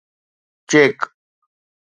[0.69, 0.97] check